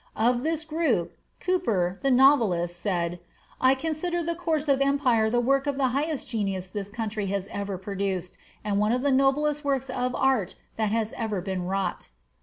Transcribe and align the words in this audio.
Of 0.17 0.41
this 0.41 0.63
group, 0.63 1.15
Cooper, 1.39 1.99
the 2.01 2.09
novelist, 2.09 2.79
said, 2.79 3.19
"I 3.61 3.75
consider 3.75 4.23
the 4.23 4.33
'Course 4.33 4.67
of 4.67 4.81
Empire' 4.81 5.29
the 5.29 5.39
work 5.39 5.67
of 5.67 5.77
the 5.77 5.89
highest 5.89 6.27
genius 6.27 6.71
this 6.71 6.89
country 6.89 7.27
has 7.27 7.47
ever 7.51 7.77
produced, 7.77 8.39
and 8.63 8.79
one 8.79 8.93
of 8.93 9.03
the 9.03 9.11
noblest 9.11 9.63
works 9.63 9.91
of 9.91 10.15
art 10.15 10.55
that 10.75 10.91
has 10.91 11.13
ever 11.15 11.39
been 11.39 11.67
wrought." 11.67 12.09